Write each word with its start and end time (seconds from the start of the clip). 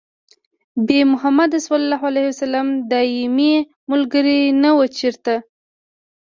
بې 0.87 0.99
محمده 1.11 1.59
ص 1.65 1.67
دايمي 2.91 3.53
ملګري 3.91 4.41
نه 4.61 4.69
وو 4.77 4.85
چېرته 4.97 5.33